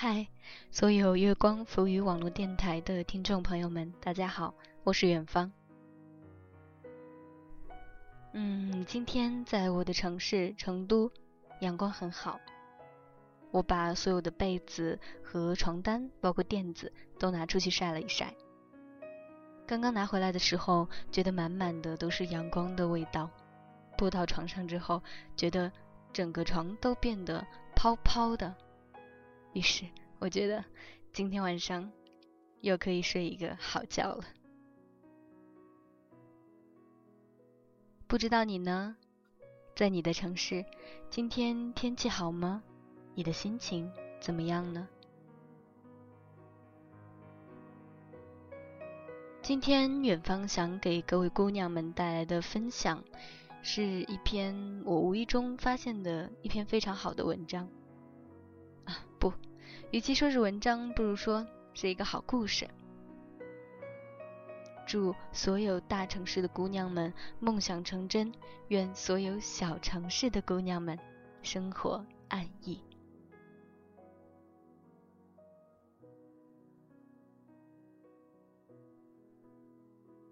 [0.00, 0.28] 嗨，
[0.70, 4.54] 所有月光浮语网络电台的听众朋友们，大家好，
[4.84, 5.50] 我是远方。
[8.32, 11.10] 嗯，今天在我的城市成都，
[11.62, 12.38] 阳光很好。
[13.50, 18.32] 我把所有的被子和床单，包括垫子，都拿出去晒了一晒。
[19.66, 23.28] 刚刚拿回来的时候，觉得满满的都是阳光的味道。
[23.96, 25.02] 铺到床上之后，
[25.34, 25.72] 觉得
[26.12, 27.44] 整个床都变得
[27.74, 28.54] 泡泡的。
[29.52, 29.84] 于是，
[30.18, 30.64] 我觉得
[31.12, 31.90] 今天晚上
[32.60, 34.24] 又可以睡一个好觉了。
[38.06, 38.96] 不知道你呢？
[39.74, 40.64] 在你的城市，
[41.10, 42.62] 今天天气好吗？
[43.14, 44.88] 你的心情怎么样呢？
[49.40, 53.02] 今天远方想给各位姑娘们带来的分享，
[53.62, 57.68] 是一篇我无意中发现的一篇非常好的文章。
[58.88, 59.30] 啊，不，
[59.90, 62.66] 与其说是文章，不如说是一个好故事。
[64.86, 68.32] 祝所有大城市的姑娘们梦想成真，
[68.68, 70.98] 愿所有小城市的姑娘们
[71.42, 72.80] 生活安逸。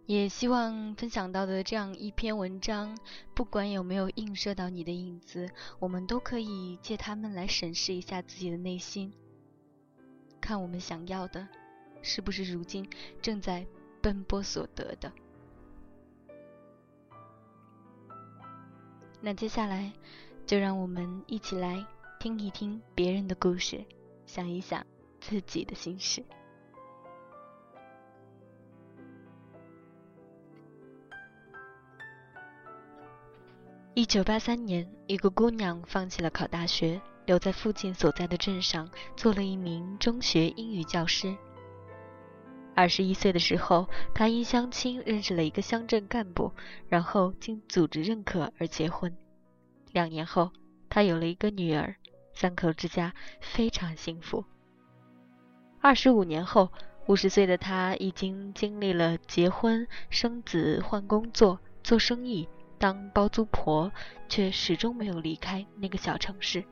[0.07, 2.97] 也希望分享到的这样一篇文章，
[3.35, 9.13] 不管有没有映射到你的影子，我们都可以借它们来审视一下自己的内心，
[10.41, 11.49] 看我们想要的，
[12.03, 12.89] 是不是如今
[13.21, 13.67] 正在
[14.01, 15.13] 奔波所得的。
[19.21, 19.93] 那接下来，
[20.47, 21.85] 就让我们一起来
[22.21, 23.85] 听一听别人的故事，
[24.25, 24.87] 想一想
[25.21, 26.25] 自己的心事。
[33.99, 41.35] 一九八三年，一个姑娘放弃了考大学，留在父亲所在的镇上做了一名中学英语教师。
[42.75, 46.53] 二十一岁的时候，她因相亲认识了一个乡镇干部，
[46.91, 49.17] 然后经组织认可而结婚。
[49.93, 50.51] 两年后，
[50.91, 51.97] 她有了一个女儿，
[52.35, 54.45] 三口之家非常幸福。
[55.81, 56.71] 二十五年后，
[57.07, 62.47] 五十岁的她已经经历了结婚、生子、换工作、做生意。
[62.79, 63.91] 当包租婆，
[64.29, 66.65] 却始终没有离开那个小城市。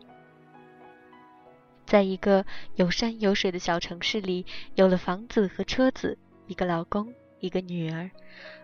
[1.86, 8.10] 在一个有山有水的小城市里，有了房子和车子，一个老公，一个女儿，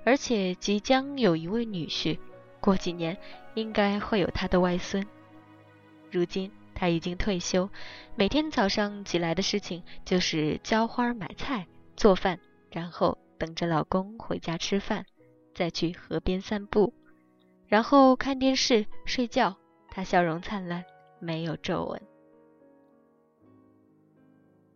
[0.05, 2.19] 而且即将有一位女婿。
[2.61, 3.17] 过几年，
[3.55, 5.07] 应该会有他的外孙。
[6.11, 7.71] 如今他已经退休，
[8.17, 12.41] 每天早上起来的事情就是浇花、买菜、做饭，
[12.71, 15.07] 然后等着老公回家吃饭，
[15.55, 16.93] 再去河边散步。
[17.71, 19.57] 然后看电视、睡觉，
[19.93, 20.85] 他笑容灿烂，
[21.21, 22.03] 没有皱纹。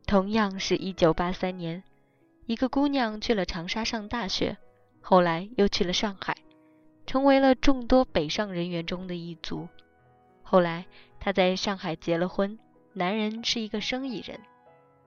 [0.07, 1.83] 同样是一九八三年，
[2.47, 4.57] 一个姑娘去了长沙上大学，
[5.01, 6.37] 后来又去了上海，
[7.05, 9.67] 成为了众多北上人员中的一族。
[10.45, 10.87] 后来
[11.19, 12.57] 她在上海结了婚，
[12.93, 14.39] 男人是一个生意人，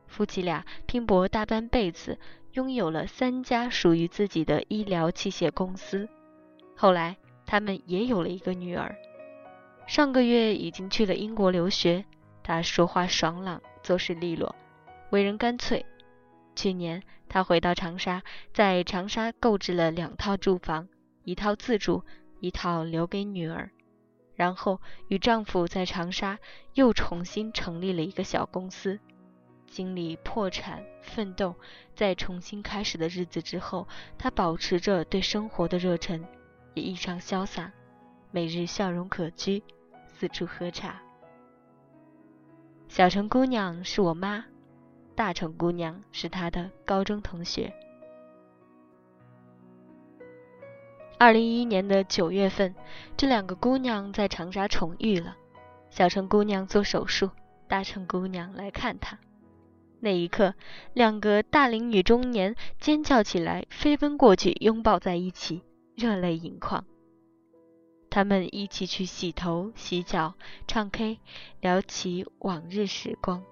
[0.07, 2.19] 夫妻俩拼搏大半辈子，
[2.51, 6.09] 拥有了三家属于自己的医疗器械公司。
[6.75, 7.15] 后来。
[7.47, 8.95] 他们也有了一个女儿，
[9.87, 12.05] 上个月已经去了英国留学。
[12.43, 14.55] 他说话爽朗，做事利落，
[15.09, 15.85] 为人干脆。
[16.55, 18.21] 去年他回到长沙，
[18.53, 20.87] 在长沙购置了两套住房，
[21.23, 22.03] 一套自住，
[22.39, 23.69] 一套留给女儿。
[24.35, 26.37] 然后与丈夫在长沙
[26.73, 28.99] 又重新成立了一个小公司。
[29.67, 31.55] 经历破产、奋斗、
[31.95, 33.87] 再重新开始的日子之后，
[34.17, 36.25] 她保持着对生活的热忱。
[36.77, 37.71] 也异常潇洒，
[38.29, 39.63] 每日笑容可掬，
[40.05, 41.01] 四处喝茶。
[42.87, 44.45] 小城姑娘是我妈，
[45.15, 47.73] 大城姑娘是她的高中同学。
[51.17, 52.75] 二零一一年的九月份，
[53.17, 55.35] 这两个姑娘在长沙重遇了。
[55.89, 57.31] 小城姑娘做手术，
[57.67, 59.17] 大城姑娘来看她。
[59.99, 60.53] 那一刻，
[60.93, 65.63] 两个大龄女中年尖叫起来，飞奔过去，拥抱在一起。
[65.99, 66.85] 热泪盈眶，
[68.11, 70.35] 他们一起去洗头、洗脚、
[70.67, 71.17] 唱 K，
[71.59, 73.43] 聊起往日时光。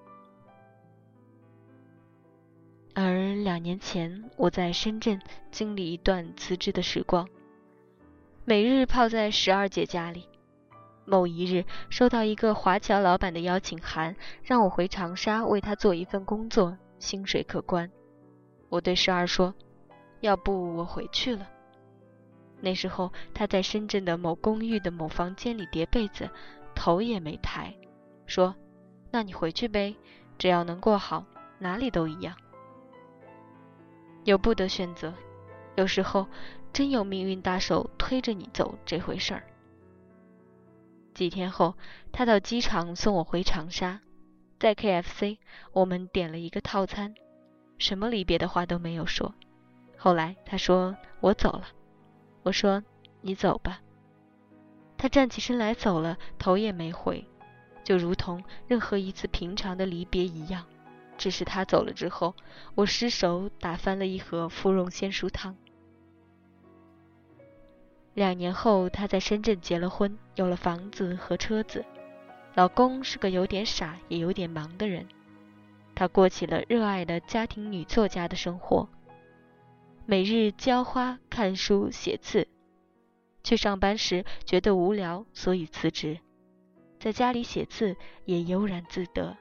[2.94, 5.20] 而两年前，我在深圳
[5.50, 7.28] 经历一段辞职的时光，
[8.46, 10.30] 每日泡在十二姐家里。
[11.04, 17.90] 某一日，收到一个华侨老板的邀请函，让我回长沙为他做一份工作，薪水可观。
[18.70, 19.56] 我对十二说
[20.22, 21.50] ：“要不我回去了。”
[22.66, 26.32] 那时候，他在深圳的某公寓的某房间里叠被子，
[26.74, 27.76] 头也没抬，
[28.26, 28.56] 说
[29.14, 29.96] ：“那你回去呗，
[30.40, 31.28] 只要能过好，
[31.60, 32.36] 哪里都一样。
[34.24, 35.14] 有不得选择，
[35.76, 36.26] 有时候
[36.74, 39.44] 真有命运大手推着你走这回事儿。
[41.14, 41.76] 几天后，
[42.12, 44.02] 他到机场送我回长沙，
[44.60, 45.38] 在 KFC
[45.72, 47.14] 我们点了一个套餐，
[47.78, 49.36] 什么离别的话都没有说。
[49.96, 51.68] 后来他说我走了，
[52.46, 52.84] 我说
[53.22, 53.82] 你走吧。
[54.98, 57.26] 他站起身来走了，头也没回，
[57.84, 60.64] 就如同任何一次平常的离别一样。
[61.18, 62.36] 只是他走了之后，
[62.76, 65.56] 我失手打翻了一盒芙蓉鲜蔬汤。
[68.14, 71.84] 两年后，他在深圳结了婚，有了房子和车子。
[72.54, 75.08] 老公是个有点傻也有点忙的人，
[75.96, 78.88] 他过起了热爱的家庭女作家的生活，
[80.08, 82.48] 每日浇花、看书、写字。
[83.44, 86.20] 去上班时觉得无聊，所以辞职，
[87.00, 89.36] 在家里写字也悠然自得。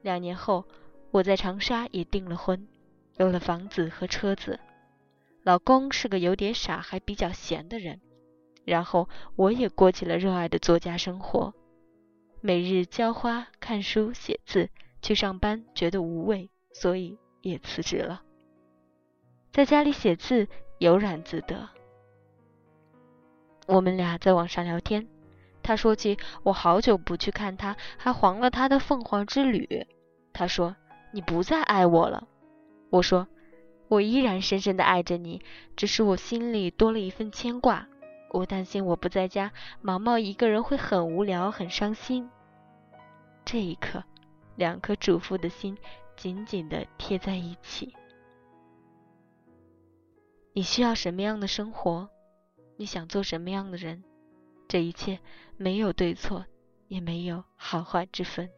[0.00, 0.64] 两年后，
[1.10, 2.68] 我在长沙也订了婚，
[3.16, 4.60] 有了房子和车子。
[5.42, 8.00] 老公是个有点傻还比较闲的人，
[8.64, 11.52] 然后我也过起了热爱的作家生活，
[12.40, 14.70] 每日浇花、看书、写字。
[15.00, 18.22] 去上班觉得无味，所以也辞职了。
[19.52, 21.68] 在家里写字悠然自得。
[23.66, 25.06] 我们俩在网上聊天。
[25.62, 29.86] 他说起我好久不去看他，还黄了他的凤凰之旅。
[30.32, 30.74] 他说
[31.12, 32.26] ：“你不再爱我了。”
[32.90, 33.28] 我说
[33.88, 35.42] ：“我依然深深的爱着你，
[35.76, 37.86] 只是我心里多了一份牵挂。
[38.30, 39.52] 我担心我不在家，
[39.82, 42.30] 毛毛一个人会很无聊，很伤心。”
[43.44, 44.02] 这一刻，
[44.56, 45.76] 两颗主妇的心
[46.16, 47.94] 紧紧的贴在一起。
[50.54, 52.10] 你需要什么样的生活？
[52.76, 54.04] 你想做什么样的人？
[54.68, 55.18] 这一切
[55.56, 56.44] 没有对错，
[56.88, 58.50] 也没有好坏之分。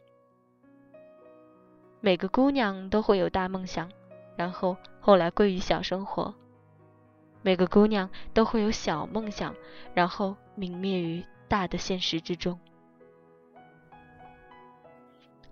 [2.01, 3.91] 每个姑娘都会有大梦想，
[4.37, 6.35] 然后后来归于小生活；
[7.43, 9.55] 每个姑娘都会有小梦想，
[9.95, 12.59] 然后泯灭于大的现实之中。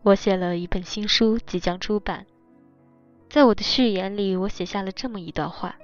[0.02, 2.26] 我写了一本新书，即将出版。
[3.30, 5.76] 在我的序言里，我写下了这么一段话：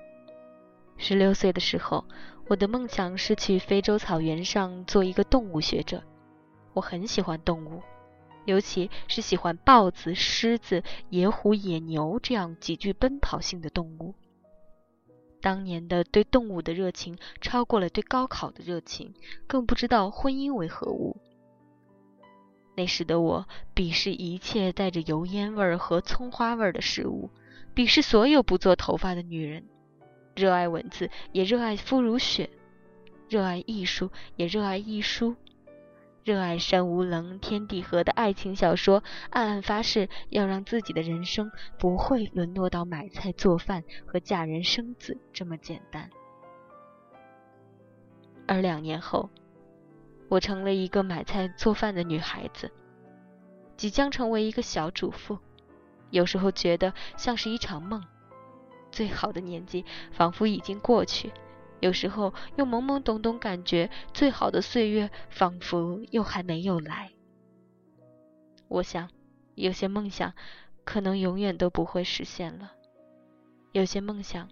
[0.98, 2.04] 十六岁的时候。
[2.50, 6.02] 我的梦想是去非洲草原上做一个动物学者。
[6.72, 7.82] 我很喜欢动物，
[8.46, 14.14] 尤其是喜欢豹子、狮子、野虎、野牛这样极具奔跑性的动物。
[15.42, 19.12] 当年的对动物的热情超过了对高考的热情，
[19.46, 21.18] 更不知道婚姻为何物。
[22.76, 27.28] 那时的我鄙视一切带着油烟味儿和葱花味儿的食物，
[27.74, 29.66] 鄙视所有不做头发的女人。
[30.38, 32.49] 热爱文字，也热爱肤如雪；
[33.29, 35.35] 热爱艺术，也热爱艺书；
[36.23, 46.08] 热爱山无棱，天地合的爱情小说，暗暗发誓要让自己的人生不会沦落到买菜做饭和嫁人生子这么简单。
[48.46, 49.31] 而两年后，
[50.29, 52.70] 我成了一个买菜做饭的女孩子，
[53.76, 55.37] 即将成为一个小主妇。
[56.11, 58.00] 有时候觉得像是一场梦。
[58.90, 61.32] 最好的年纪仿佛已经过去，
[61.81, 67.11] 有时候又懵懵懂懂感觉最好的岁月仿佛又还没有来。
[68.69, 69.08] 我想，
[69.54, 70.35] 有些梦想
[70.85, 72.73] 可能永远都不会实现了，
[73.73, 74.49] 有些梦想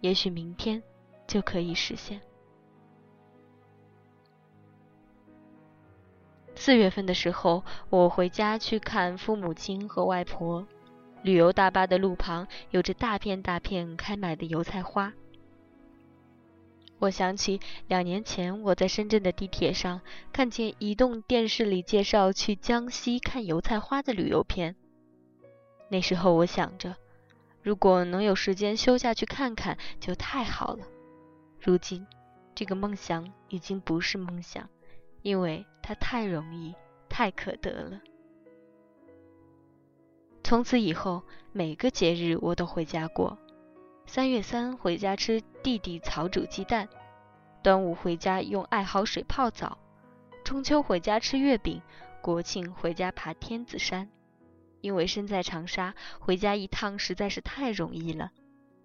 [0.00, 0.82] 也许明天
[1.26, 2.20] 就可以实现。
[6.54, 10.66] 四月份的时候，我回家去看父母亲和外婆。
[11.26, 15.12] 旅游大巴的路旁有着大片大片开满的油菜花。
[17.00, 20.02] 我想起两年前我在深圳的地铁上
[20.32, 24.76] 看见移动电视里介绍去江西看油菜花的旅游片。
[25.88, 26.94] 那时候我想着，
[27.60, 30.86] 如果能有时间休假去看看就太好了。
[31.60, 32.06] 如今，
[32.54, 34.68] 这个梦想已经不是梦想，
[35.22, 36.72] 因为它太容易，
[37.08, 38.00] 太可得了。
[40.46, 43.36] 从此以后，每个节日我都回家过。
[44.06, 46.88] 三月三回家吃弟弟草煮鸡蛋，
[47.64, 49.76] 端午回家用艾蒿水泡澡，
[50.44, 51.82] 中秋回家吃月饼，
[52.22, 54.08] 国庆回家爬天子山。
[54.82, 58.30] 因为身在长沙，回家一趟实在是太容易了。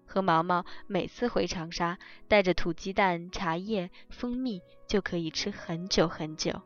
[0.04, 6.60] 和毛毛每次回长沙，带着土鸡蛋、茶叶、蜂蜜，就可以吃很久很久。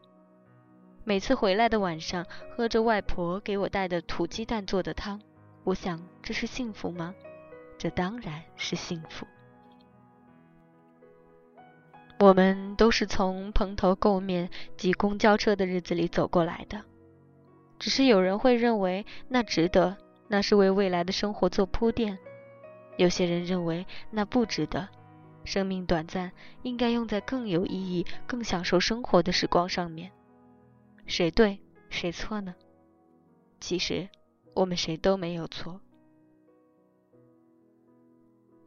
[1.08, 5.20] 每次回来的晚上，喝着外婆给我带的土鸡蛋做的汤，
[5.62, 7.14] 我想这是幸福吗？
[7.78, 9.24] 这当然是幸福。
[12.18, 16.82] 我们都是从蓬头垢面挤公交车的日子里走过来的。
[17.78, 19.96] 只是有人会认为那值得，
[20.26, 22.18] 那是为未来的生活做铺垫；
[22.96, 24.88] 有些人认为那不值得，
[25.44, 26.32] 生命短暂，
[26.62, 30.10] 应该用在更有意义、更享受生活的时光上面。
[31.06, 32.54] 谁对，谁错呢？
[33.60, 34.08] 其实，
[34.54, 35.80] 我们谁都没有错。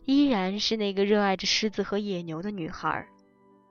[0.06, 3.08] 依然是那个热爱着狮子和野牛的女孩，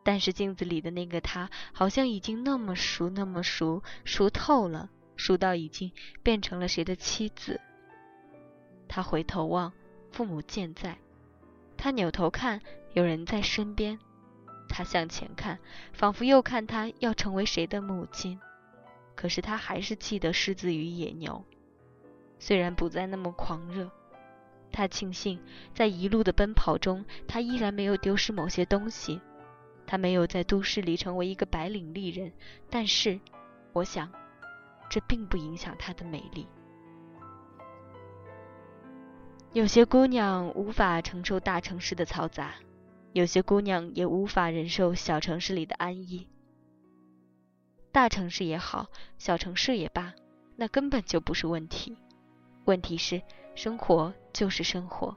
[0.04, 5.90] 但是镜子里的那个她，好像已经那么熟，那么熟，熟透了，熟到已经
[6.22, 7.60] 变成了谁的妻子。
[8.86, 9.72] 她回头望，
[10.12, 10.98] 父母健在；
[11.76, 12.60] 她扭头看，
[12.92, 13.98] 有人在身边；
[14.68, 15.58] 她向前看，
[15.92, 18.38] 仿佛又看她要成为谁的母亲。
[19.18, 21.44] 可是他还是记得狮子与野牛，
[22.38, 23.90] 虽然不再那么狂热。
[24.70, 25.40] 他庆幸
[25.74, 29.20] 在一路的奔跑中，他依然没有丢失某些东西。
[29.88, 32.32] 他没有在都市里成为一个白领丽人，
[32.70, 33.18] 但是，
[33.72, 34.08] 我想，
[34.88, 36.46] 这并不影响她的美丽。
[39.52, 42.54] 有些姑娘无法承受大城市的嘈杂，
[43.14, 46.28] 有些姑娘也无法忍受小城市里的安逸。
[47.90, 50.14] 大城市也好，小城市也罢，
[50.56, 51.96] 那根本就不是问题。
[52.64, 53.22] 问题是，
[53.54, 55.16] 生活就是生活。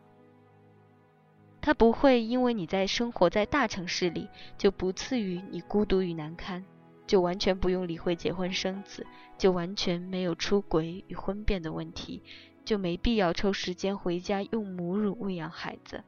[1.59, 6.65] 它不会因为你在生活在大城市里，就不赐予你孤独与难堪，
[7.05, 9.05] 就完全不用理会结婚生子，
[9.37, 12.23] 就完全没有出轨与婚变的问题，
[12.65, 16.03] 就没必要抽时间回家用母乳喂养孩子。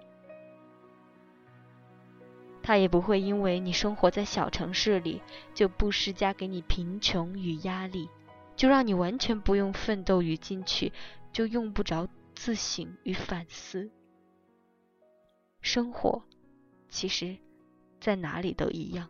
[2.64, 5.22] 他也不会因为你生活在小城市里，
[5.54, 8.10] 就不施加给你贫穷与压力，
[8.56, 10.94] 就让你完全不用奋斗与进取，
[11.34, 13.92] 就用不着自省与反思。
[15.60, 16.24] 生活，
[16.88, 17.38] 其实，
[18.00, 19.10] 在哪里都一样，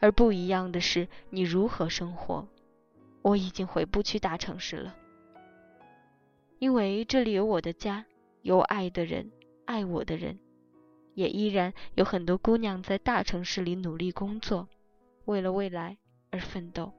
[0.00, 2.48] 而不一样的是你如何生活。
[3.20, 4.96] 我已经回不去大城市了，
[6.58, 8.06] 因为这里有我的家，
[8.40, 9.30] 有爱的人，
[9.66, 10.38] 爱我的人。
[11.18, 14.68] 也依然有很多姑娘在大城市里努力工作，
[15.24, 15.96] 为了未来
[16.30, 16.92] 而奋斗。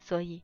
[0.00, 0.42] 所以，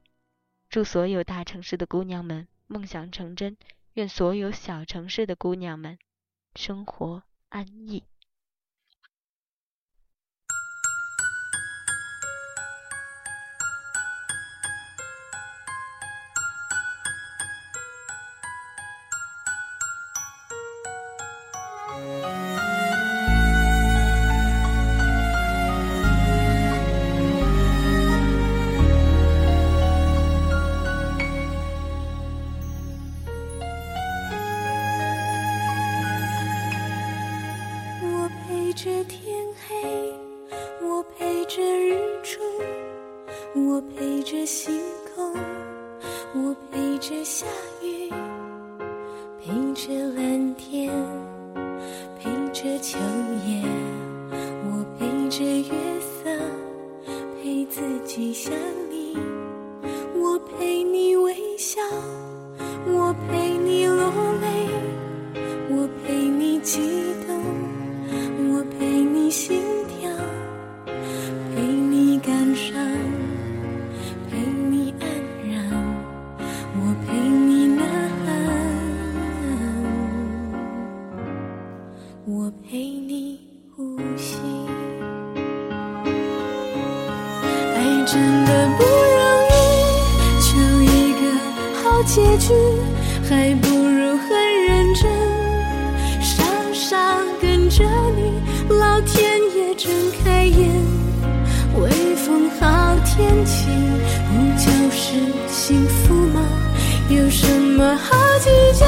[0.71, 3.57] 祝所有大城市的姑娘们梦想成真，
[3.95, 5.99] 愿所有小城市的姑娘们
[6.55, 8.05] 生活安逸。
[43.55, 44.83] 我陪着星
[45.15, 45.33] 空
[46.35, 47.47] 我陪着下
[47.83, 48.28] 雨。
[92.19, 92.53] 结局
[93.29, 95.09] 还不如很认真，
[96.21, 96.97] 傻傻
[97.41, 97.85] 跟着
[98.17, 99.89] 你，老天爷睁
[100.25, 100.69] 开眼，
[101.81, 103.69] 微风好天气，
[104.27, 105.15] 不就是
[105.47, 106.41] 幸福吗？
[107.09, 108.85] 有什么好计较？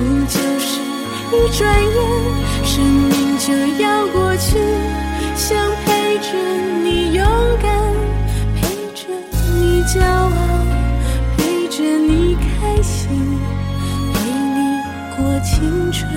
[0.00, 0.80] 不就是
[1.30, 1.96] 一转眼，
[2.64, 4.58] 生命就要过去，
[15.96, 16.10] 春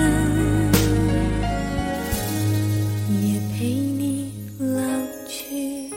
[3.21, 4.75] 也陪你老
[5.27, 5.91] 去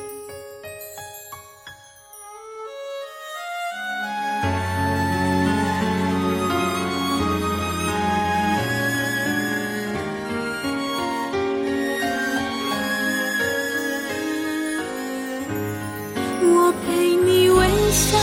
[16.42, 18.18] 我陪你微笑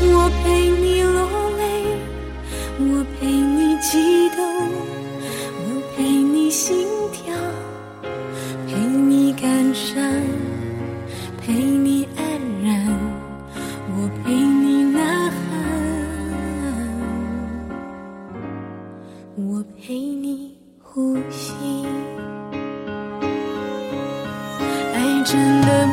[0.00, 1.03] 我陪你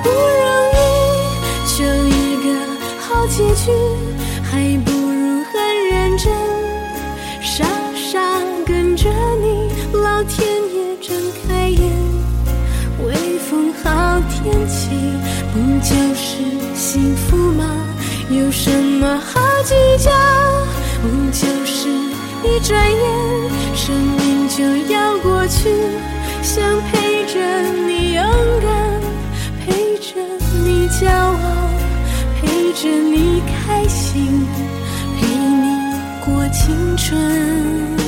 [0.02, 0.18] 不容
[0.74, 2.50] 易就一个
[3.00, 3.72] 好结局
[4.44, 6.32] 还不如很认真
[7.42, 8.20] 傻傻
[8.66, 9.10] 跟着
[9.42, 11.16] 你老天爷睁
[11.48, 12.12] 开眼。
[13.06, 14.90] 微风好天气
[15.54, 16.44] 不就是
[16.76, 17.66] 幸福吗
[18.30, 20.12] 有什么好计较
[21.02, 21.90] 不就是
[22.44, 25.70] 一转眼生命就要过去
[26.42, 27.40] 想陪着
[27.86, 28.24] 你勇
[28.62, 28.81] 敢
[31.12, 31.70] 骄傲。
[32.40, 34.48] 陪着你开心，
[35.20, 35.66] 陪你
[36.24, 38.01] 过青春。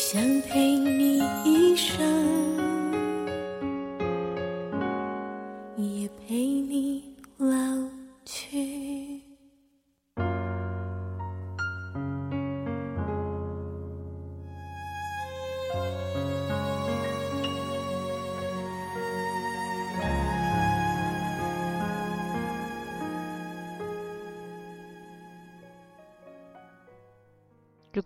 [0.00, 1.98] 想陪你一生，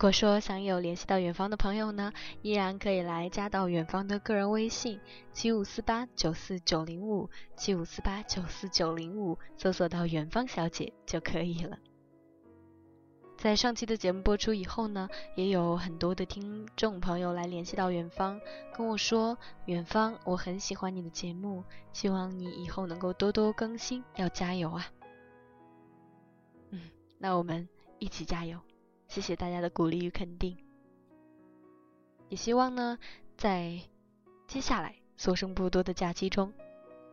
[0.03, 4.99] 如果说想有联系到远方的朋友呢，依然可以来加到远方的个人微信
[5.31, 11.77] 七五四八九四九零五七五四八九四九零五，搜索到远方小姐就可以了。
[13.37, 18.41] 在上期的节目播出以后呢，也有很多的听众朋友来联系到远方，
[18.75, 19.37] 跟我说
[19.67, 21.63] ：“远方，我很喜欢你的节目，
[21.93, 24.85] 希望你以后能够多多更新，要加油啊！”
[26.71, 26.81] 嗯，
[27.17, 28.59] 那我们一起加油。
[29.13, 30.57] 谢谢大家的鼓励与肯定，
[32.29, 32.97] 也希望呢，
[33.37, 33.79] 在
[34.47, 36.51] 接下来所剩不多的假期中，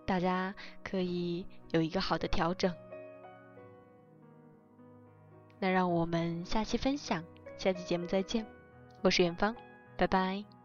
[0.07, 2.75] 大家可以有一个好的调整。
[5.59, 7.23] 那让我们下期分享，
[7.59, 8.47] 下期节目再见，
[9.03, 9.55] 我是远方，
[9.99, 10.60] 拜拜。